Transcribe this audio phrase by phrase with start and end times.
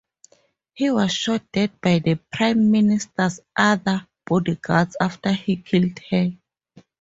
[0.73, 6.31] He was shot dead by the Prime Minister's other bodyguards after he killed her.